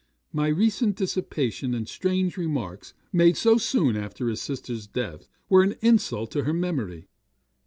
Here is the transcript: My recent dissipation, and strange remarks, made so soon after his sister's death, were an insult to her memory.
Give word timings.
My 0.33 0.47
recent 0.47 0.95
dissipation, 0.95 1.75
and 1.75 1.87
strange 1.87 2.35
remarks, 2.35 2.95
made 3.13 3.37
so 3.37 3.57
soon 3.59 3.95
after 3.95 4.29
his 4.29 4.41
sister's 4.41 4.87
death, 4.87 5.27
were 5.47 5.61
an 5.61 5.75
insult 5.83 6.31
to 6.31 6.43
her 6.43 6.53
memory. 6.53 7.07